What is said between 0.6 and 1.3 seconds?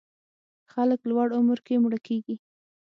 خلک لوړ